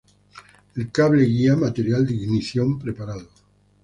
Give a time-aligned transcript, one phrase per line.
[0.77, 1.55] Al cable guía.
[1.55, 3.29] Material de ignición preparado.